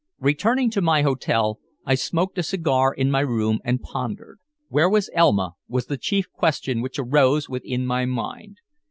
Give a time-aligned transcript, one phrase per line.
[0.17, 4.39] Returning to my hotel, I smoked a cigar in my room and pondered.
[4.67, 5.51] Where was Elma?
[5.67, 8.57] was the chief question which arose within my mind.